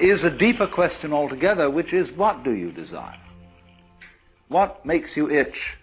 is 0.00 0.24
a 0.24 0.30
deeper 0.30 0.66
question 0.66 1.12
altogether, 1.12 1.68
which 1.70 1.92
is 1.92 2.10
what 2.10 2.42
do 2.42 2.52
you 2.52 2.72
desire? 2.72 3.18
What 4.48 4.84
makes 4.84 5.16
you 5.16 5.30
itch? 5.30 5.76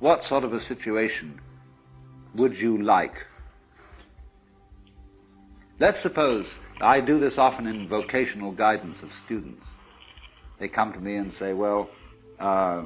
What 0.00 0.22
sort 0.22 0.44
of 0.44 0.52
a 0.52 0.60
situation 0.60 1.40
would 2.34 2.58
you 2.58 2.82
like? 2.82 3.26
Let's 5.78 6.00
suppose, 6.00 6.56
I 6.80 7.00
do 7.00 7.18
this 7.18 7.38
often 7.38 7.66
in 7.66 7.88
vocational 7.88 8.52
guidance 8.52 9.02
of 9.02 9.12
students. 9.12 9.76
They 10.58 10.68
come 10.68 10.92
to 10.94 11.00
me 11.00 11.16
and 11.16 11.32
say, 11.32 11.52
well, 11.52 11.90
uh, 12.40 12.82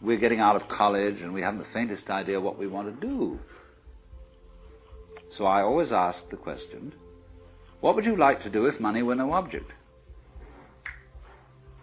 we're 0.00 0.16
getting 0.16 0.40
out 0.40 0.56
of 0.56 0.68
college 0.68 1.20
and 1.22 1.32
we 1.32 1.42
haven't 1.42 1.58
the 1.58 1.64
faintest 1.64 2.10
idea 2.10 2.40
what 2.40 2.58
we 2.58 2.66
want 2.66 2.88
to 3.00 3.06
do. 3.06 3.38
So 5.30 5.46
I 5.46 5.62
always 5.62 5.92
ask 5.92 6.28
the 6.28 6.36
question, 6.36 6.92
what 7.82 7.96
would 7.96 8.06
you 8.06 8.16
like 8.16 8.42
to 8.42 8.48
do 8.48 8.66
if 8.66 8.80
money 8.80 9.02
were 9.02 9.16
no 9.16 9.32
object? 9.32 9.74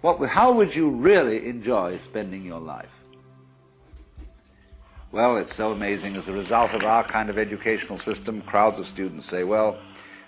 What, 0.02 0.26
how 0.30 0.54
would 0.54 0.74
you 0.74 0.92
really 0.92 1.46
enjoy 1.46 1.98
spending 1.98 2.46
your 2.46 2.62
life? 2.62 3.04
Well, 5.12 5.36
it's 5.36 5.54
so 5.54 5.74
amazing. 5.74 6.16
As 6.16 6.30
a 6.30 6.32
result 6.32 6.72
of 6.72 6.86
our 6.86 7.04
kind 7.04 7.30
of 7.30 7.38
educational 7.38 7.98
system, 7.98 8.42
crowds 8.42 8.80
of 8.80 8.88
students 8.88 9.26
say, 9.26 9.44
well, 9.44 9.78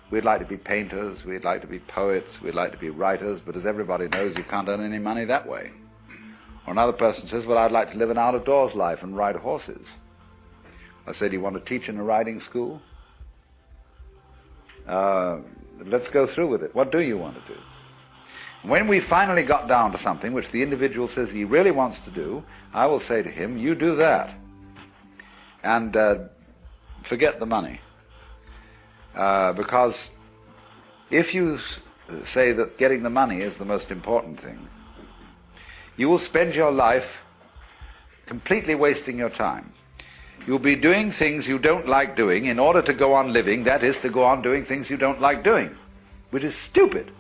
we'd 0.10 0.26
like 0.26 0.40
to 0.40 0.46
be 0.46 0.58
painters, 0.58 1.24
we'd 1.24 1.46
like 1.46 1.62
to 1.62 1.68
be 1.68 1.80
poets, 1.80 2.42
we'd 2.42 2.54
like 2.54 2.74
to 2.74 2.78
be 2.78 2.90
writers, 2.90 3.40
but 3.40 3.56
as 3.56 3.66
everybody 3.66 4.10
knows, 4.10 4.38
you 4.38 4.44
can't 4.44 4.68
earn 4.68 4.84
any 4.84 5.00
money 5.00 5.24
that 5.24 5.48
way. 5.48 5.72
Or 6.68 6.74
another 6.74 6.92
person 6.92 7.30
says, 7.30 7.46
well, 7.46 7.58
I'd 7.58 7.72
like 7.72 7.92
to 7.92 7.98
live 7.98 8.10
an 8.10 8.18
out-of-doors 8.18 8.76
life 8.76 9.04
and 9.04 9.16
ride 9.16 9.38
horses. 9.38 9.94
I 11.08 11.14
say, 11.14 11.30
do 11.30 11.36
you 11.38 11.42
want 11.42 11.56
to 11.56 11.62
teach 11.62 11.88
in 11.88 11.98
a 11.98 12.04
riding 12.04 12.42
school? 12.42 12.82
Uh, 14.86 15.38
let's 15.86 16.10
go 16.10 16.28
through 16.28 16.48
with 16.48 16.64
it. 16.64 16.74
What 16.76 16.92
do 16.92 17.00
you 17.00 17.18
want 17.18 17.36
to 17.36 17.54
do? 17.54 17.60
When 18.64 18.88
we 18.88 19.00
finally 19.00 19.44
got 19.44 19.68
down 19.68 19.92
to 19.94 19.98
something 19.98 20.34
which 20.34 20.52
the 20.52 20.62
individual 20.62 21.08
says 21.08 21.32
he 21.32 21.46
really 21.46 21.72
wants 21.72 22.02
to 22.02 22.12
do, 22.12 22.44
I 22.74 22.86
will 22.86 23.00
say 23.00 23.24
to 23.24 23.30
him, 23.30 23.58
you 23.58 23.74
do 23.74 23.96
that. 23.96 24.36
And 25.64 25.96
uh, 25.96 26.20
forget 27.04 27.40
the 27.40 27.46
money. 27.46 27.82
Uh, 29.16 29.54
because 29.54 30.10
if 31.10 31.34
you 31.34 31.58
say 32.24 32.52
that 32.54 32.78
getting 32.78 33.04
the 33.04 33.10
money 33.10 33.38
is 33.38 33.58
the 33.58 33.66
most 33.66 33.92
important 33.92 34.40
thing, 34.40 34.68
you 35.98 36.08
will 36.08 36.18
spend 36.18 36.56
your 36.56 36.72
life 36.72 37.22
completely 38.26 38.76
wasting 38.76 39.18
your 39.18 39.30
time. 39.30 39.74
You'll 40.48 40.60
be 40.60 40.76
doing 40.76 41.12
things 41.12 41.48
you 41.48 41.60
don't 41.60 41.88
like 41.88 42.16
doing 42.16 42.46
in 42.46 42.58
order 42.58 42.82
to 42.82 42.94
go 42.94 43.14
on 43.14 43.32
living, 43.32 43.64
that 43.66 43.84
is, 43.84 44.00
to 44.00 44.10
go 44.10 44.24
on 44.24 44.42
doing 44.42 44.66
things 44.66 44.90
you 44.90 44.98
don't 44.98 45.22
like 45.22 45.44
doing, 45.44 45.78
which 46.32 46.44
is 46.44 46.56
stupid. 46.56 47.12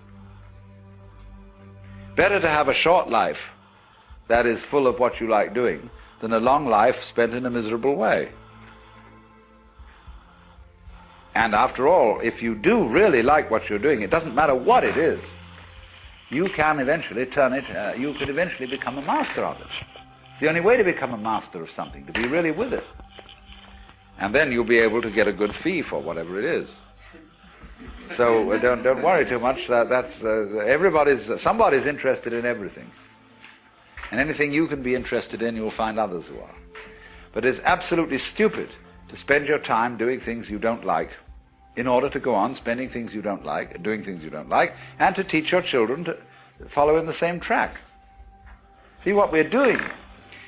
Better 2.16 2.39
to 2.39 2.50
have 2.50 2.67
a 2.67 2.73
short 2.73 3.09
life 3.09 3.41
that 4.28 4.45
is 4.45 4.63
full 4.63 4.88
of 4.88 5.00
what 5.00 5.19
you 5.19 5.28
like 5.28 5.53
doing 5.53 5.89
than 6.19 6.33
a 6.33 6.39
long 6.39 6.66
life 6.66 7.03
spent 7.03 7.33
in 7.33 7.45
a 7.45 7.50
miserable 7.50 7.95
way. 7.95 8.30
And 11.35 11.56
after 11.56 11.88
all, 11.88 12.19
if 12.19 12.41
you 12.41 12.56
do 12.56 12.88
really 12.88 13.23
like 13.23 13.50
what 13.50 13.69
you're 13.69 13.80
doing, 13.80 14.02
it 14.02 14.09
doesn't 14.09 14.35
matter 14.35 14.56
what 14.56 14.83
it 14.83 14.97
is, 14.97 15.23
you 16.30 16.45
can 16.45 16.80
eventually 16.80 17.25
turn 17.25 17.53
it, 17.53 17.69
uh, 17.69 17.94
you 17.97 18.13
could 18.13 18.30
eventually 18.30 18.67
become 18.67 18.97
a 18.97 19.02
master 19.02 19.44
of 19.44 19.59
it. 19.59 19.67
It's 20.31 20.39
the 20.39 20.50
only 20.50 20.61
way 20.61 20.78
to 20.78 20.83
become 20.83 21.13
a 21.13 21.17
master 21.17 21.61
of 21.61 21.69
something, 21.69 22.06
to 22.06 22.11
be 22.11 22.28
really 22.28 22.52
with 22.52 22.73
it. 22.73 22.85
And 24.20 24.36
then 24.36 24.52
you'll 24.52 24.64
be 24.64 24.80
able 24.80 25.02
to 25.02 25.09
get 25.09 25.28
a 25.28 25.34
good 25.34 25.54
fee 25.56 25.81
for 25.81 26.00
whatever 26.00 26.38
it 26.38 26.45
is. 26.45 26.80
So 28.09 28.52
uh, 28.52 28.58
don't, 28.58 28.84
don't 28.84 29.02
worry 29.02 29.26
too 29.26 29.40
much. 29.40 29.68
That, 29.68 29.90
that's, 29.90 30.23
uh, 30.23 30.64
everybody's, 30.68 31.41
somebody's 31.41 31.85
interested 31.85 32.34
in 32.34 32.46
everything. 32.46 32.90
And 34.12 34.19
anything 34.19 34.52
you 34.52 34.68
can 34.68 34.84
be 34.84 34.94
interested 34.94 35.41
in, 35.41 35.56
you'll 35.56 35.72
find 35.72 35.97
others 35.97 36.28
who 36.28 36.40
are. 36.40 36.56
But 37.31 37.46
it's 37.46 37.62
absolutely 37.62 38.18
stupid 38.18 38.69
to 39.08 39.16
spend 39.16 39.47
your 39.47 39.59
time 39.59 39.97
doing 39.97 40.19
things 40.19 40.50
you 40.50 40.59
don't 40.59 40.85
like 40.85 41.12
in 41.78 41.88
order 41.88 42.09
to 42.09 42.19
go 42.19 42.35
on 42.35 42.53
spending 42.53 42.90
things 42.90 43.16
you 43.16 43.22
don't 43.22 43.46
like, 43.46 43.81
doing 43.81 44.03
things 44.03 44.24
you 44.24 44.30
don't 44.30 44.50
like, 44.50 44.75
and 45.00 45.16
to 45.16 45.24
teach 45.24 45.52
your 45.52 45.62
children 45.62 46.03
to 46.03 46.18
follow 46.68 46.97
in 46.97 47.06
the 47.06 47.14
same 47.14 47.40
track. 47.40 47.80
See, 49.03 49.14
what 49.14 49.31
we're 49.31 49.50
doing 49.50 49.80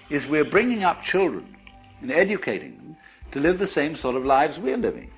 is 0.10 0.28
we're 0.28 0.44
bringing 0.44 0.84
up 0.84 1.02
children 1.02 1.56
and 2.02 2.12
educating 2.12 2.76
them 2.76 2.98
to 3.34 3.40
live 3.40 3.60
the 3.60 3.68
same 3.68 3.96
sort 3.96 4.16
of 4.16 4.26
lives 4.26 4.58
we're 4.58 4.78
living 4.78 5.12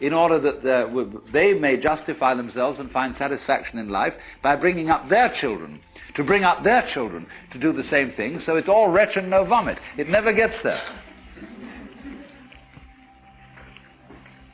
in 0.00 0.12
order 0.12 0.36
that 0.40 1.22
they 1.30 1.54
may 1.54 1.76
justify 1.76 2.34
themselves 2.34 2.80
and 2.80 2.90
find 2.90 3.14
satisfaction 3.14 3.78
in 3.78 3.88
life 3.88 4.18
by 4.42 4.56
bringing 4.56 4.90
up 4.90 5.06
their 5.06 5.28
children, 5.28 5.78
to 6.14 6.24
bring 6.24 6.42
up 6.42 6.64
their 6.64 6.82
children 6.82 7.24
to 7.52 7.58
do 7.58 7.70
the 7.70 7.84
same 7.84 8.10
thing, 8.10 8.40
so 8.40 8.56
it's 8.56 8.68
all 8.68 8.88
retch 8.88 9.16
and 9.16 9.30
no 9.30 9.44
vomit. 9.44 9.78
It 9.96 10.08
never 10.08 10.32
gets 10.32 10.60
there. 10.60 10.82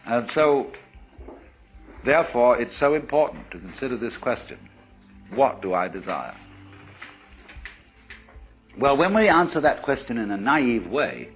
And 0.05 0.29
so, 0.29 0.71
therefore, 2.05 2.61
it's 2.61 2.75
so 2.75 2.95
important 2.95 3.51
to 3.51 3.59
consider 3.59 3.97
this 3.97 4.19
question 4.19 4.59
what 5.31 5.63
do 5.63 5.73
I 5.73 5.89
desire? 5.89 6.35
Well, 8.79 8.97
when 8.97 9.15
we 9.15 9.29
answer 9.29 9.61
that 9.61 9.83
question 9.83 10.19
in 10.19 10.31
a 10.31 10.37
naive 10.37 10.87
way, 10.87 11.31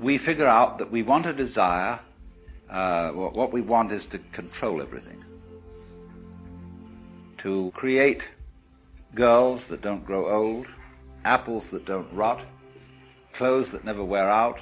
we 0.00 0.18
figure 0.18 0.46
out 0.46 0.78
that 0.78 0.90
we 0.90 1.02
want 1.02 1.26
a 1.26 1.32
desire, 1.32 2.00
uh, 2.70 3.10
what 3.10 3.52
we 3.52 3.60
want 3.60 3.92
is 3.92 4.06
to 4.08 4.18
control 4.32 4.82
everything, 4.82 5.24
to 7.38 7.70
create 7.74 8.28
girls 9.14 9.66
that 9.68 9.80
don't 9.80 10.04
grow 10.04 10.28
old, 10.28 10.66
apples 11.24 11.70
that 11.70 11.84
don't 11.84 12.12
rot, 12.12 12.40
clothes 13.32 13.70
that 13.70 13.84
never 13.84 14.04
wear 14.04 14.28
out, 14.28 14.58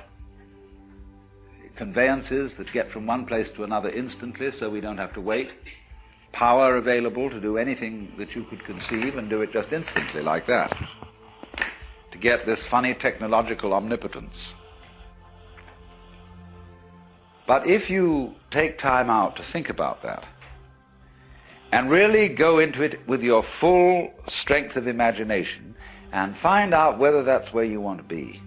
conveyances 1.77 2.55
that 2.55 2.73
get 2.73 2.91
from 2.91 3.07
one 3.07 3.27
place 3.27 3.51
to 3.51 3.65
another 3.65 3.91
instantly 3.91 4.51
so 4.51 4.71
we 4.71 4.81
don't 4.81 4.99
have 4.99 5.13
to 5.15 5.21
wait, 5.21 5.51
power 6.33 6.77
available 6.77 7.31
to 7.31 7.41
do 7.41 7.59
anything 7.59 8.13
that 8.17 8.35
you 8.35 8.45
could 8.45 8.65
conceive 8.65 9.17
and 9.17 9.29
do 9.29 9.43
it 9.43 9.53
just 9.53 9.73
instantly 9.73 10.23
like 10.23 10.47
that, 10.47 10.73
to 12.13 12.19
get 12.19 12.47
this 12.47 12.65
funny 12.65 12.95
technological 12.95 13.73
omnipotence. 13.73 14.55
But 17.47 17.67
if 17.67 17.91
you 17.91 18.35
take 18.51 18.79
time 18.79 19.11
out 19.11 19.37
to 19.37 19.43
think 19.43 19.69
about 19.69 20.03
that, 20.03 20.25
and 21.73 21.91
really 21.91 22.29
go 22.29 22.59
into 22.59 22.83
it 22.83 23.07
with 23.07 23.23
your 23.23 23.43
full 23.43 24.15
strength 24.29 24.77
of 24.77 24.87
imagination, 24.87 25.75
and 26.13 26.37
find 26.37 26.73
out 26.73 26.99
whether 26.99 27.23
that's 27.23 27.53
where 27.53 27.65
you 27.65 27.81
want 27.81 27.99
to 27.99 28.05
be, 28.05 28.41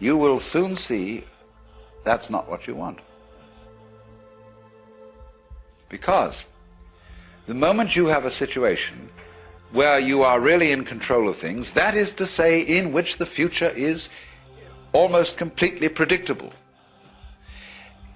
you 0.00 0.16
will 0.16 0.40
soon 0.40 0.74
see 0.74 1.24
that's 2.04 2.28
not 2.28 2.50
what 2.50 2.66
you 2.66 2.74
want. 2.74 2.98
Because 5.88 6.44
the 7.46 7.54
moment 7.54 7.94
you 7.94 8.06
have 8.06 8.24
a 8.24 8.30
situation 8.30 9.08
where 9.70 9.98
you 10.00 10.22
are 10.22 10.40
really 10.40 10.72
in 10.72 10.84
control 10.84 11.28
of 11.28 11.36
things, 11.36 11.70
that 11.72 11.94
is 11.94 12.12
to 12.14 12.26
say, 12.26 12.60
in 12.60 12.92
which 12.92 13.18
the 13.18 13.26
future 13.26 13.70
is 13.70 14.10
almost 14.92 15.36
completely 15.38 15.88
predictable. 15.88 16.52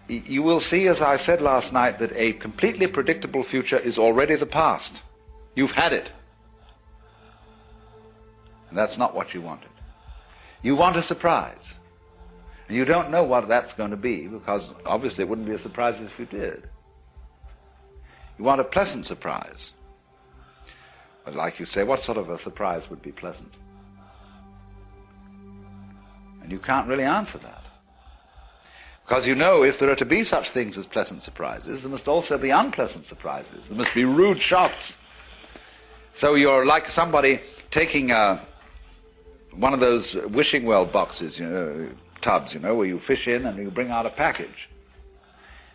You 0.09 0.42
will 0.42 0.60
see, 0.60 0.87
as 0.87 1.03
I 1.03 1.16
said 1.16 1.41
last 1.42 1.72
night, 1.72 1.98
that 1.98 2.12
a 2.14 2.32
completely 2.34 2.87
predictable 2.87 3.42
future 3.42 3.78
is 3.78 3.98
already 3.98 4.37
the 4.37 4.47
past. 4.47 5.03
You've 5.56 5.72
had 5.72 5.92
it. 5.92 6.12
And 8.69 8.78
that's 8.78 8.98
not 8.98 9.15
what 9.15 9.34
you 9.34 9.41
wanted. 9.41 9.70
You 10.62 10.76
want 10.76 10.97
a 10.97 11.03
surprise. 11.03 11.77
And 12.68 12.77
you 12.77 12.84
don't 12.84 13.10
know 13.10 13.24
what 13.24 13.48
that's 13.48 13.72
going 13.72 13.91
to 13.91 13.97
be 13.97 14.27
because 14.27 14.74
obviously 14.84 15.22
it 15.22 15.28
wouldn't 15.28 15.47
be 15.47 15.54
a 15.54 15.59
surprise 15.59 16.00
if 16.00 16.18
you 16.18 16.27
did. 16.27 16.68
You 18.39 18.45
want 18.45 18.60
a 18.60 18.65
pleasant 18.65 19.06
surprise. 19.06 19.72
But 21.24 21.34
like 21.34 21.59
you 21.59 21.66
say, 21.66 21.83
what 21.83 22.00
sort 22.00 22.18
of 22.18 22.28
a 22.30 22.39
surprise 22.39 22.89
would 22.91 23.03
be 23.03 23.12
pleasant? 23.12 23.53
And 26.47 26.53
you 26.53 26.60
can't 26.60 26.87
really 26.87 27.03
answer 27.03 27.39
that. 27.39 27.65
Because 29.04 29.27
you 29.27 29.34
know 29.34 29.65
if 29.65 29.81
there 29.81 29.91
are 29.91 29.97
to 29.97 30.04
be 30.04 30.22
such 30.22 30.51
things 30.51 30.78
as 30.78 30.87
pleasant 30.87 31.22
surprises, 31.22 31.83
there 31.83 31.91
must 31.91 32.07
also 32.07 32.39
be 32.39 32.51
unpleasant 32.51 33.04
surprises. 33.04 33.66
There 33.66 33.77
must 33.77 33.93
be 33.93 34.04
rude 34.04 34.41
shocks. 34.41 34.95
So 36.13 36.37
you're 36.37 36.65
like 36.65 36.89
somebody 36.89 37.41
taking 37.72 38.13
a, 38.13 38.41
one 39.57 39.75
of 39.75 39.81
those 39.81 40.15
wishing 40.28 40.66
well 40.66 40.84
boxes, 40.84 41.37
you 41.37 41.48
know, 41.48 41.89
tubs, 42.21 42.54
you 42.54 42.60
know, 42.60 42.77
where 42.77 42.87
you 42.87 43.01
fish 43.01 43.27
in 43.27 43.45
and 43.45 43.59
you 43.59 43.69
bring 43.69 43.91
out 43.91 44.07
a 44.07 44.10
package. 44.10 44.69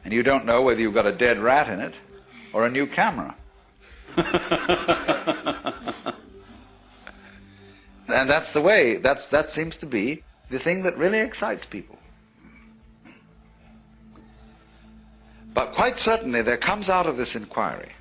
And 0.05 0.13
you 0.13 0.23
don't 0.23 0.45
know 0.45 0.61
whether 0.61 0.79
you've 0.79 0.93
got 0.93 1.05
a 1.05 1.11
dead 1.11 1.37
rat 1.37 1.67
in 1.67 1.81
it 1.81 1.95
or 2.53 2.65
a 2.65 2.69
new 2.69 2.87
camera. 2.87 3.35
and 4.15 4.25
that's 8.07 8.51
the 8.51 8.61
way, 8.61 8.95
that's, 8.95 9.27
that 9.27 9.49
seems 9.49 9.75
to 9.75 9.85
be 9.85 10.23
the 10.51 10.59
thing 10.59 10.83
that 10.83 10.97
really 10.97 11.19
excites 11.19 11.65
people. 11.65 11.97
But 15.53 15.73
quite 15.73 15.97
certainly 15.97 16.41
there 16.41 16.57
comes 16.57 16.89
out 16.89 17.07
of 17.07 17.17
this 17.17 17.35
inquiry 17.35 17.91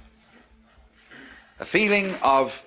a 1.58 1.64
feeling 1.64 2.14
of 2.23 2.62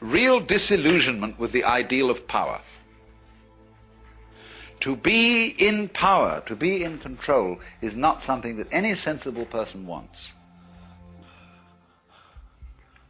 real 0.00 0.38
disillusionment 0.38 1.36
with 1.38 1.50
the 1.50 1.64
ideal 1.64 2.10
of 2.10 2.28
power. 2.28 2.60
To 4.80 4.94
be 4.94 5.48
in 5.48 5.88
power, 5.88 6.40
to 6.46 6.54
be 6.54 6.84
in 6.84 6.98
control, 6.98 7.58
is 7.80 7.96
not 7.96 8.22
something 8.22 8.56
that 8.58 8.68
any 8.70 8.94
sensible 8.94 9.44
person 9.46 9.84
wants. 9.84 10.30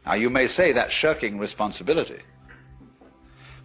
Now, 0.07 0.15
you 0.15 0.31
may 0.31 0.47
say 0.47 0.71
that's 0.71 0.91
shirking 0.91 1.37
responsibility. 1.37 2.21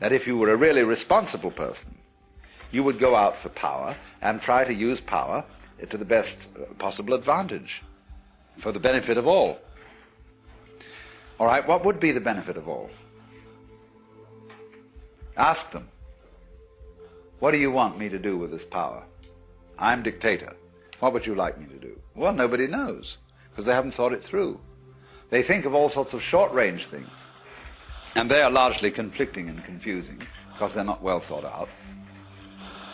That 0.05 0.13
if 0.13 0.27
you 0.27 0.37
were 0.37 0.51
a 0.51 0.57
really 0.59 0.83
responsible 0.83 1.51
person, 1.51 1.97
you 2.71 2.83
would 2.83 2.99
go 2.99 3.17
out 3.17 3.39
for 3.39 3.49
power 3.49 3.97
and 4.21 4.39
try 4.39 4.63
to 4.63 4.75
use 4.75 5.01
power 5.01 5.47
to 5.89 5.97
the 5.97 6.05
best 6.05 6.47
uh, 6.61 6.75
possible 6.75 7.15
advantage 7.15 7.83
for 8.59 8.71
the 8.71 8.79
benefit 8.79 9.17
of 9.17 9.27
all. 9.27 9.59
All 11.41 11.47
right, 11.47 11.67
what 11.67 11.87
would 11.87 12.01
be 12.01 12.13
the 12.13 12.21
benefit 12.21 12.59
of 12.59 12.69
all? 12.69 12.91
Ask 15.39 15.71
them. 15.71 15.89
What 17.39 17.53
do 17.53 17.57
you 17.57 17.71
want 17.71 17.99
me 17.99 18.11
to 18.11 18.19
do 18.19 18.37
with 18.37 18.51
this 18.51 18.67
power? 18.67 19.05
I'm 19.79 20.03
dictator. 20.03 20.55
What 21.01 21.15
would 21.15 21.27
you 21.27 21.35
like 21.35 21.59
me 21.59 21.65
to 21.65 21.79
do? 21.79 21.99
Well, 22.15 22.35
nobody 22.35 22.67
knows 22.67 23.17
because 23.49 23.65
they 23.65 23.73
haven't 23.73 23.95
thought 23.95 24.13
it 24.13 24.23
through. 24.23 24.61
They 25.31 25.43
think 25.43 25.65
of 25.65 25.75
all 25.75 25.89
sorts 25.89 26.13
of 26.13 26.21
short 26.21 26.53
range 26.53 26.89
things. 26.89 27.27
And 28.17 28.31
they 28.31 28.43
are 28.43 28.51
largely 28.51 28.91
conflicting 28.91 29.49
and 29.49 29.65
confusing 29.65 30.21
because 30.53 30.73
they're 30.73 30.85
not 30.85 31.03
well 31.03 31.21
thought 31.21 31.45
out. 31.45 31.69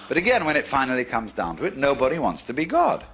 But 0.08 0.17
again, 0.17 0.44
when 0.44 0.56
it 0.56 0.67
finally 0.67 1.05
comes 1.05 1.32
down 1.32 1.56
to 1.58 1.64
it, 1.64 1.76
nobody 1.76 2.19
wants 2.19 2.44
to 2.44 2.52
be 2.52 2.64
God. 2.64 3.05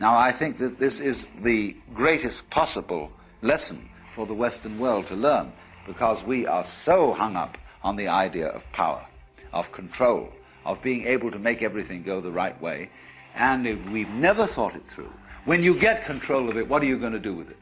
Now, 0.00 0.16
I 0.16 0.32
think 0.32 0.58
that 0.58 0.78
this 0.78 0.98
is 0.98 1.28
the 1.42 1.76
greatest 1.92 2.48
possible 2.48 3.12
lesson 3.42 3.88
for 4.12 4.26
the 4.26 4.34
Western 4.34 4.78
world 4.78 5.06
to 5.08 5.14
learn 5.14 5.52
because 5.86 6.22
we 6.22 6.46
are 6.46 6.64
so 6.64 7.12
hung 7.12 7.36
up 7.36 7.58
on 7.82 7.96
the 7.96 8.08
idea 8.08 8.48
of 8.48 8.70
power, 8.72 9.06
of 9.52 9.70
control, 9.72 10.32
of 10.64 10.82
being 10.82 11.06
able 11.06 11.30
to 11.30 11.38
make 11.38 11.62
everything 11.62 12.02
go 12.02 12.20
the 12.20 12.30
right 12.30 12.60
way, 12.62 12.90
and 13.34 13.92
we've 13.92 14.08
never 14.08 14.46
thought 14.46 14.74
it 14.74 14.86
through. 14.86 15.12
When 15.44 15.62
you 15.62 15.78
get 15.78 16.04
control 16.04 16.48
of 16.48 16.56
it, 16.56 16.68
what 16.68 16.82
are 16.82 16.86
you 16.86 16.98
going 16.98 17.12
to 17.12 17.18
do 17.18 17.34
with 17.34 17.50
it? 17.50 17.58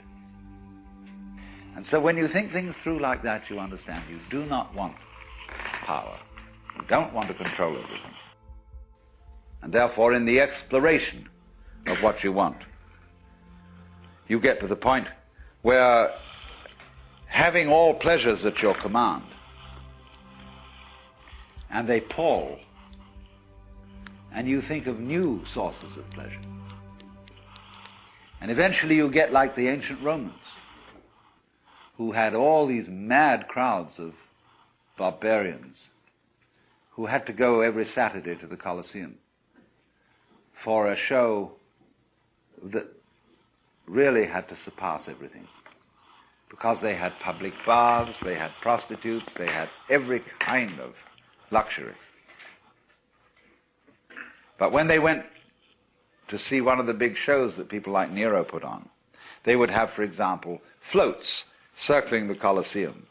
And 1.79 1.87
so 1.87 2.01
when 2.01 2.17
you 2.17 2.27
think 2.27 2.51
things 2.51 2.77
through 2.77 2.99
like 2.99 3.23
that, 3.23 3.49
you 3.49 3.61
understand 3.61 4.03
you 4.11 4.19
do 4.31 4.45
not 4.47 4.75
want 4.75 4.97
power. 5.85 6.19
You 6.77 6.85
don't 6.89 7.13
want 7.13 7.29
to 7.29 7.35
control 7.35 7.71
everything. 7.71 8.15
And 9.63 9.73
therefore, 9.73 10.13
in 10.13 10.25
the 10.25 10.41
exploration 10.41 11.29
of 11.87 12.03
what 12.03 12.25
you 12.25 12.33
want, 12.33 12.57
you 14.27 14.41
get 14.41 14.59
to 14.59 14.67
the 14.67 14.75
point 14.75 15.07
where 15.63 16.13
having 17.27 17.69
all 17.69 17.95
pleasures 17.95 18.45
at 18.45 18.61
your 18.61 18.75
command, 18.75 19.23
and 21.71 21.89
they 21.89 22.01
pall, 22.01 22.59
and 24.33 24.49
you 24.49 24.61
think 24.61 24.89
of 24.89 24.99
new 24.99 25.45
sources 25.49 25.97
of 25.97 26.11
pleasure. 26.11 26.41
And 28.41 28.51
eventually 28.51 28.97
you 28.97 29.09
get 29.09 29.33
like 29.33 29.55
the 29.55 29.69
ancient 29.69 30.03
Romans, 30.03 30.35
who 31.99 32.12
had 32.12 32.33
all 32.33 32.65
these 32.65 32.89
mad 32.89 33.49
crowds 33.49 33.99
of 33.99 34.15
barbarians 34.97 35.89
who 36.93 37.06
had 37.06 37.27
to 37.27 37.33
go 37.33 37.61
every 37.61 37.85
Saturday 37.85 38.37
to 38.37 38.47
the 38.47 38.56
Colosseum 38.56 39.19
for 40.53 40.87
a 40.87 40.97
show 40.97 41.53
that 42.62 42.87
really 43.87 44.25
had 44.25 44.49
to 44.49 44.55
surpass 44.55 45.09
everything. 45.09 45.47
Because 46.49 46.81
they 46.81 46.95
had 46.95 47.19
public 47.21 47.53
baths, 47.67 48.21
they 48.21 48.35
had 48.35 48.53
prostitutes, 48.61 49.35
they 49.35 49.49
had 49.49 49.69
every 49.91 50.21
kind 50.39 50.79
of 50.81 50.95
luxury. 51.50 51.95
But 54.56 54.73
when 54.73 54.87
they 54.87 54.99
went 54.99 55.25
to 56.29 56.39
see 56.39 56.61
one 56.61 56.79
of 56.79 56.87
the 56.87 56.95
big 56.95 57.17
shows 57.17 57.56
that 57.56 57.69
people 57.69 57.93
like 57.93 58.11
Nero 58.11 58.45
put 58.45 58.62
on, 58.62 58.89
they 59.43 59.56
would 59.56 59.71
have, 59.71 59.91
for 59.91 60.03
example, 60.03 60.61
floats 60.81 61.45
circling 61.79 62.27
the 62.27 62.35
Colosseum, 62.35 63.07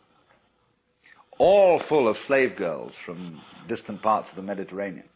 all 1.38 1.80
full 1.80 2.08
of 2.08 2.18
slave 2.18 2.56
girls 2.58 2.96
from 2.96 3.42
distant 3.68 4.02
parts 4.02 4.30
of 4.30 4.36
the 4.36 4.44
Mediterranean, 4.44 5.08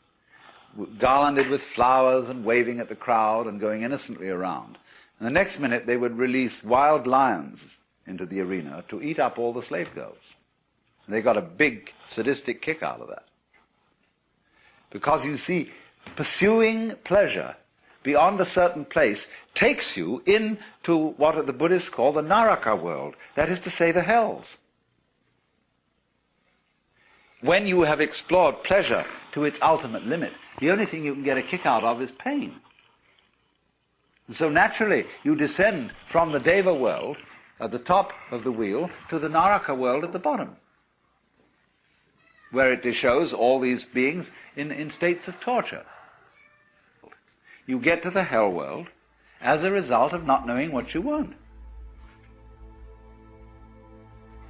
garlanded 0.97 1.49
with 1.49 1.61
flowers 1.61 2.29
and 2.29 2.45
waving 2.45 2.79
at 2.79 2.87
the 2.87 2.95
crowd 2.95 3.47
and 3.47 3.59
going 3.59 3.81
innocently 3.83 4.29
around. 4.29 4.77
And 5.19 5.27
the 5.27 5.33
next 5.33 5.59
minute 5.59 5.85
they 5.85 5.97
would 5.97 6.17
release 6.17 6.63
wild 6.63 7.05
lions 7.05 7.77
into 8.07 8.25
the 8.25 8.39
arena 8.39 8.85
to 8.87 9.01
eat 9.01 9.19
up 9.19 9.37
all 9.37 9.51
the 9.51 9.61
slave 9.61 9.93
girls. 9.93 10.17
And 11.05 11.13
they 11.13 11.21
got 11.21 11.37
a 11.37 11.41
big 11.41 11.93
sadistic 12.07 12.61
kick 12.61 12.81
out 12.81 13.01
of 13.01 13.09
that. 13.09 13.25
Because 14.91 15.25
you 15.25 15.35
see, 15.35 15.71
pursuing 16.15 16.95
pleasure 17.03 17.55
beyond 18.03 18.39
a 18.39 18.45
certain 18.45 18.85
place 18.85 19.27
takes 19.53 19.95
you 19.95 20.23
into 20.25 21.13
what 21.17 21.45
the 21.45 21.53
Buddhists 21.53 21.89
call 21.89 22.11
the 22.11 22.21
Naraka 22.21 22.75
world, 22.75 23.15
that 23.35 23.49
is 23.49 23.61
to 23.61 23.69
say, 23.69 23.91
the 23.91 24.01
hells. 24.01 24.57
When 27.41 27.65
you 27.65 27.81
have 27.81 28.01
explored 28.01 28.63
pleasure 28.63 29.05
to 29.31 29.45
its 29.45 29.61
ultimate 29.61 30.05
limit, 30.05 30.33
the 30.59 30.71
only 30.71 30.85
thing 30.85 31.03
you 31.03 31.13
can 31.13 31.23
get 31.23 31.37
a 31.37 31.41
kick 31.41 31.65
out 31.65 31.83
of 31.83 32.01
is 32.01 32.11
pain. 32.11 32.55
And 34.27 34.35
so 34.35 34.49
naturally, 34.49 35.05
you 35.23 35.35
descend 35.35 35.91
from 36.05 36.31
the 36.31 36.39
Deva 36.39 36.73
world 36.73 37.17
at 37.59 37.71
the 37.71 37.79
top 37.79 38.13
of 38.31 38.43
the 38.43 38.51
wheel 38.51 38.89
to 39.09 39.19
the 39.19 39.29
Naraka 39.29 39.73
world 39.73 40.03
at 40.03 40.13
the 40.13 40.19
bottom, 40.19 40.55
where 42.51 42.71
it 42.71 42.91
shows 42.93 43.33
all 43.33 43.59
these 43.59 43.83
beings 43.83 44.31
in, 44.55 44.71
in 44.71 44.89
states 44.89 45.27
of 45.27 45.39
torture 45.39 45.85
you 47.65 47.79
get 47.79 48.03
to 48.03 48.09
the 48.09 48.23
hell 48.23 48.51
world 48.51 48.89
as 49.41 49.63
a 49.63 49.71
result 49.71 50.13
of 50.13 50.25
not 50.25 50.45
knowing 50.45 50.71
what 50.71 50.93
you 50.93 51.01
want. 51.01 51.33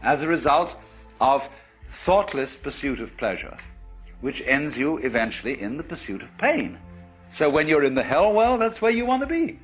As 0.03 0.21
a 0.21 0.27
result 0.27 0.77
of 1.19 1.47
thoughtless 1.89 2.55
pursuit 2.55 2.99
of 2.99 3.15
pleasure, 3.17 3.55
which 4.21 4.41
ends 4.45 4.77
you 4.77 4.97
eventually 4.97 5.61
in 5.61 5.77
the 5.77 5.83
pursuit 5.83 6.23
of 6.23 6.37
pain. 6.37 6.77
So 7.31 7.49
when 7.49 7.67
you're 7.67 7.83
in 7.83 7.95
the 7.95 8.03
hell 8.03 8.33
world, 8.33 8.61
that's 8.61 8.81
where 8.81 8.91
you 8.91 9.05
want 9.05 9.21
to 9.21 9.27
be. 9.27 9.59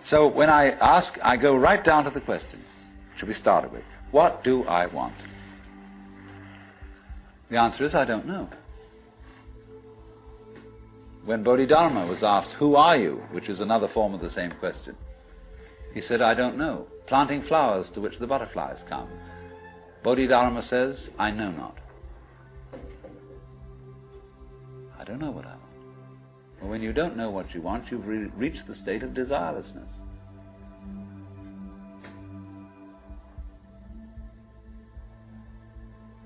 So 0.00 0.26
when 0.26 0.50
I 0.50 0.72
ask, 0.72 1.18
I 1.24 1.36
go 1.36 1.56
right 1.56 1.82
down 1.82 2.04
to 2.04 2.10
the 2.10 2.20
question, 2.20 2.62
should 3.16 3.28
we 3.28 3.34
start 3.34 3.72
with, 3.72 3.82
what 4.10 4.44
do 4.44 4.64
I 4.64 4.86
want? 4.86 5.14
The 7.48 7.56
answer 7.56 7.84
is, 7.84 7.94
I 7.94 8.04
don't 8.04 8.26
know. 8.26 8.48
When 11.24 11.42
Bodhidharma 11.42 12.06
was 12.06 12.22
asked, 12.22 12.52
Who 12.54 12.76
are 12.76 12.96
you? 12.96 13.22
which 13.30 13.48
is 13.48 13.60
another 13.60 13.88
form 13.88 14.12
of 14.12 14.20
the 14.20 14.28
same 14.28 14.50
question, 14.52 14.94
he 15.94 16.00
said, 16.00 16.20
I 16.20 16.34
don't 16.34 16.58
know. 16.58 16.86
Planting 17.06 17.40
flowers 17.42 17.88
to 17.90 18.00
which 18.00 18.18
the 18.18 18.26
butterflies 18.26 18.82
come. 18.82 19.08
Bodhidharma 20.02 20.60
says, 20.60 21.10
I 21.18 21.30
know 21.30 21.50
not. 21.50 21.78
I 24.98 25.04
don't 25.04 25.18
know 25.18 25.30
what 25.30 25.44
I 25.44 25.50
want. 25.50 25.60
Well, 26.60 26.70
when 26.70 26.82
you 26.82 26.92
don't 26.92 27.16
know 27.16 27.30
what 27.30 27.54
you 27.54 27.60
want, 27.60 27.90
you've 27.90 28.06
re- 28.06 28.30
reached 28.36 28.66
the 28.66 28.74
state 28.74 29.02
of 29.02 29.10
desirelessness. 29.10 29.92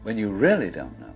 When 0.02 0.16
you 0.16 0.30
really 0.30 0.70
don't 0.70 0.98
know, 1.00 1.12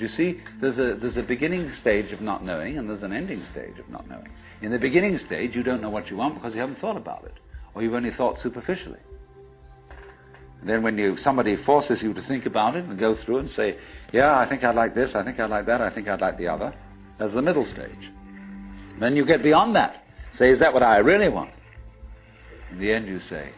you 0.00 0.08
see, 0.08 0.40
there's 0.60 0.78
a, 0.78 0.94
there's 0.94 1.16
a 1.16 1.22
beginning 1.22 1.70
stage 1.70 2.12
of 2.12 2.20
not 2.20 2.44
knowing 2.44 2.78
and 2.78 2.88
there's 2.88 3.02
an 3.02 3.12
ending 3.12 3.42
stage 3.42 3.78
of 3.78 3.88
not 3.88 4.08
knowing. 4.08 4.28
In 4.62 4.70
the 4.70 4.78
beginning 4.78 5.18
stage, 5.18 5.56
you 5.56 5.62
don't 5.62 5.80
know 5.80 5.90
what 5.90 6.10
you 6.10 6.16
want 6.16 6.34
because 6.34 6.54
you 6.54 6.60
haven't 6.60 6.76
thought 6.76 6.96
about 6.96 7.24
it, 7.24 7.34
or 7.74 7.82
you've 7.82 7.94
only 7.94 8.10
thought 8.10 8.38
superficially. 8.38 9.00
And 10.60 10.68
then 10.68 10.82
when 10.82 10.98
you, 10.98 11.16
somebody 11.16 11.56
forces 11.56 12.02
you 12.02 12.12
to 12.14 12.20
think 12.20 12.46
about 12.46 12.76
it 12.76 12.84
and 12.84 12.98
go 12.98 13.14
through 13.14 13.38
and 13.38 13.48
say, 13.48 13.76
yeah, 14.12 14.38
I 14.38 14.44
think 14.44 14.64
I'd 14.64 14.74
like 14.74 14.94
this, 14.94 15.14
I 15.14 15.22
think 15.22 15.38
I'd 15.38 15.50
like 15.50 15.66
that, 15.66 15.80
I 15.80 15.90
think 15.90 16.08
I'd 16.08 16.20
like 16.20 16.36
the 16.36 16.48
other, 16.48 16.74
that's 17.16 17.32
the 17.32 17.42
middle 17.42 17.64
stage. 17.64 18.10
Then 18.98 19.14
you 19.14 19.24
get 19.24 19.42
beyond 19.42 19.76
that. 19.76 20.04
Say, 20.30 20.50
is 20.50 20.58
that 20.58 20.74
what 20.74 20.82
I 20.82 20.98
really 20.98 21.28
want? 21.28 21.50
In 22.70 22.78
the 22.78 22.92
end 22.92 23.06
you 23.06 23.20
say, 23.20 23.50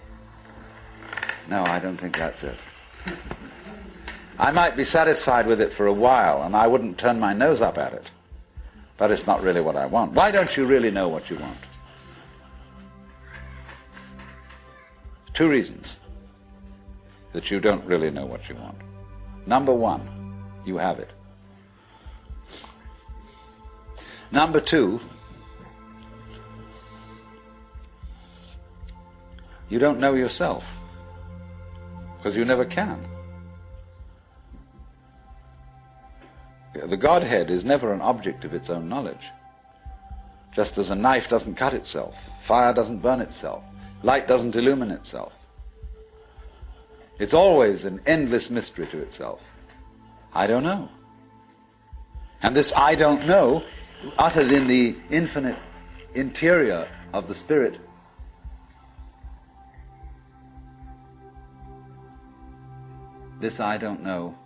no, 1.49 1.65
I 1.65 1.79
don't 1.81 1.97
think 1.97 2.17
that's 2.17 2.45
it. 2.45 2.59
I 4.41 4.53
might 4.53 4.75
be 4.75 4.85
satisfied 4.85 5.47
with 5.47 5.61
it 5.61 5.71
for 5.71 5.87
a 5.87 5.93
while 5.93 6.43
and 6.43 6.57
I 6.57 6.67
wouldn't 6.67 6.97
turn 6.97 7.21
my 7.21 7.35
nose 7.35 7.61
up 7.61 7.77
at 7.77 7.93
it. 7.93 8.11
But 8.97 9.11
it's 9.11 9.27
not 9.27 9.43
really 9.43 9.61
what 9.61 9.77
I 9.77 9.85
want. 9.85 10.15
Why 10.15 10.31
don't 10.31 10.57
you 10.57 10.65
really 10.65 10.91
know 10.91 11.09
what 11.09 11.29
you 11.29 11.37
want? 11.37 11.59
Two 15.35 15.51
reasons 15.51 16.01
that 17.35 17.51
you 17.51 17.61
don't 17.61 17.85
really 17.85 18.11
know 18.11 18.25
what 18.25 18.49
you 18.49 18.55
want. 18.55 18.79
Number 19.47 19.75
one, 19.75 20.43
you 20.65 20.79
have 20.79 20.99
it. 21.01 21.13
Number 24.33 24.61
two, 24.61 25.01
you 29.69 29.79
don't 29.79 30.01
know 30.01 30.15
yourself 30.15 30.65
because 32.17 32.35
you 32.35 32.47
never 32.47 32.65
can. 32.65 33.07
The 36.73 36.97
Godhead 36.97 37.51
is 37.51 37.65
never 37.65 37.93
an 37.93 38.01
object 38.01 38.45
of 38.45 38.55
its 38.55 38.71
own 38.71 38.89
knowledge. 38.89 39.27
Just 40.53 40.79
as 40.79 40.91
a 40.91 40.95
knife 40.95 41.29
doesn't 41.29 41.57
cut 41.57 41.75
itself, 41.75 42.15
fire 42.41 42.73
doesn't 42.73 42.99
burn 42.99 43.21
itself, 43.21 43.65
light 44.03 44.29
doesn't 44.29 44.55
illumine 44.55 44.91
itself. 44.91 45.33
It's 47.19 47.35
always 47.35 47.85
an 47.85 48.01
endless 48.07 48.51
mystery 48.51 48.87
to 48.87 48.99
itself. 48.99 49.43
I 50.33 50.47
don't 50.47 50.63
know. 50.63 50.89
And 52.43 52.57
this 52.57 52.73
I 52.75 52.95
don't 52.95 53.27
know, 53.27 53.65
uttered 54.17 54.51
in 54.51 54.67
the 54.67 54.97
infinite 55.11 55.59
interior 56.15 56.89
of 57.13 57.29
the 57.29 57.35
Spirit, 57.35 57.79
this 63.41 63.61
I 63.61 63.77
don't 63.77 64.03
know 64.03 64.37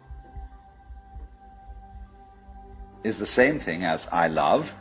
is 3.04 3.18
the 3.18 3.26
same 3.26 3.58
thing 3.58 3.84
as 3.84 4.08
I 4.10 4.28
love, 4.28 4.74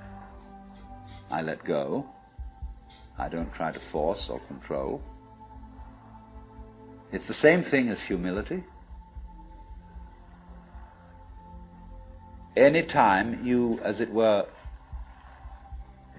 I 1.30 1.42
let 1.42 1.64
go, 1.66 2.08
I 3.18 3.28
don't 3.28 3.54
try 3.54 3.72
to 3.72 3.80
force 3.80 4.30
or 4.30 4.40
control. 4.48 5.04
It's 7.12 7.28
the 7.28 7.34
same 7.34 7.62
thing 7.62 7.90
as 7.90 8.02
humility. 8.02 8.64
Any 12.56 12.84
time 12.84 13.44
you, 13.44 13.80
as 13.84 14.00
it 14.00 14.10
were, 14.10 14.48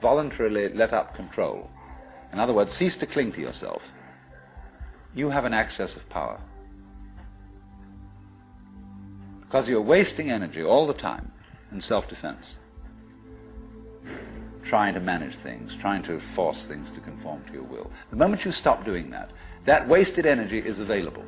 voluntarily 0.01 0.69
let 0.69 0.93
up 0.93 1.15
control, 1.15 1.71
in 2.33 2.39
other 2.39 2.53
words, 2.53 2.73
cease 2.73 2.97
to 2.99 3.07
cling 3.07 3.33
to 3.33 3.41
yourself, 3.41 3.83
you 5.15 5.31
have 5.31 5.45
an 5.45 5.55
access 5.55 5.97
of 5.97 6.09
power. 6.11 6.39
Because 9.41 9.69
you're 9.69 9.81
wasting 9.81 10.31
energy 10.31 10.63
all 10.63 10.87
the 10.87 10.95
time 10.95 11.31
in 11.75 11.81
self-defense. 11.81 12.57
Trying 14.63 14.95
to 14.95 15.01
manage 15.01 15.35
things, 15.35 15.77
trying 15.77 16.03
to 16.05 16.19
force 16.19 16.65
things 16.65 16.91
to 16.93 17.01
conform 17.01 17.45
to 17.47 17.53
your 17.53 17.65
will. 17.65 17.91
The 18.11 18.17
moment 18.17 18.45
you 18.45 18.53
stop 18.53 18.85
doing 18.85 19.11
that, 19.11 19.31
that 19.67 19.87
wasted 19.87 20.25
energy 20.25 20.59
is 20.59 20.79
available. 20.79 21.25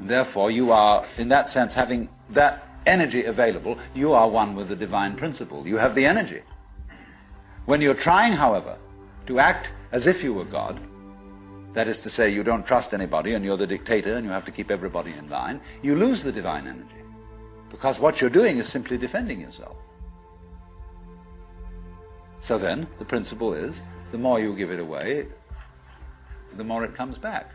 And 0.00 0.08
therefore, 0.08 0.50
you 0.50 0.72
are, 0.72 1.04
in 1.18 1.28
that 1.28 1.48
sense, 1.48 1.74
having 1.74 2.08
that 2.30 2.62
energy 2.86 3.24
available, 3.24 3.76
you 3.94 4.12
are 4.14 4.28
one 4.28 4.54
with 4.54 4.68
the 4.68 4.76
divine 4.76 5.16
principle. 5.16 5.66
You 5.66 5.76
have 5.76 5.94
the 5.94 6.06
energy. 6.06 6.42
When 7.66 7.80
you're 7.80 7.94
trying, 7.94 8.32
however, 8.32 8.78
to 9.26 9.40
act 9.40 9.68
as 9.90 10.06
if 10.06 10.22
you 10.22 10.32
were 10.32 10.44
God, 10.44 10.80
that 11.74 11.88
is 11.88 11.98
to 12.00 12.10
say, 12.10 12.30
you 12.30 12.42
don't 12.42 12.64
trust 12.64 12.94
anybody 12.94 13.34
and 13.34 13.44
you're 13.44 13.56
the 13.56 13.66
dictator 13.66 14.16
and 14.16 14.24
you 14.24 14.30
have 14.30 14.44
to 14.46 14.52
keep 14.52 14.70
everybody 14.70 15.12
in 15.12 15.28
line, 15.28 15.60
you 15.82 15.96
lose 15.96 16.22
the 16.22 16.32
divine 16.32 16.66
energy. 16.66 16.95
Because 17.76 18.00
what 18.00 18.22
you're 18.22 18.30
doing 18.30 18.56
is 18.56 18.66
simply 18.66 18.96
defending 18.96 19.38
yourself. 19.38 19.76
So 22.40 22.56
then, 22.56 22.86
the 22.98 23.04
principle 23.04 23.52
is, 23.52 23.82
the 24.12 24.18
more 24.18 24.40
you 24.40 24.56
give 24.56 24.70
it 24.70 24.80
away, 24.80 25.26
the 26.56 26.64
more 26.64 26.86
it 26.86 26.94
comes 26.94 27.18
back. 27.18 27.50